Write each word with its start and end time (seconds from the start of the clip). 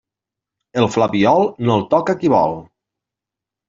El 0.83 0.89
flabiol, 0.95 1.47
no 1.69 1.79
el 1.79 1.87
toca 1.95 2.19
qui 2.25 2.37
vol. 2.39 2.61